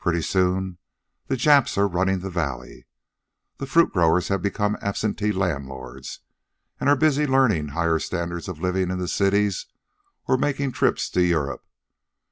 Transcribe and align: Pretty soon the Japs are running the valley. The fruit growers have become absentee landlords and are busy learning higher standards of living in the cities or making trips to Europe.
Pretty 0.00 0.22
soon 0.22 0.78
the 1.28 1.36
Japs 1.36 1.78
are 1.78 1.86
running 1.86 2.18
the 2.18 2.30
valley. 2.30 2.88
The 3.58 3.66
fruit 3.66 3.92
growers 3.92 4.26
have 4.26 4.42
become 4.42 4.76
absentee 4.82 5.30
landlords 5.30 6.18
and 6.80 6.88
are 6.90 6.96
busy 6.96 7.28
learning 7.28 7.68
higher 7.68 8.00
standards 8.00 8.48
of 8.48 8.58
living 8.60 8.90
in 8.90 8.98
the 8.98 9.06
cities 9.06 9.66
or 10.26 10.36
making 10.36 10.72
trips 10.72 11.08
to 11.10 11.22
Europe. 11.22 11.64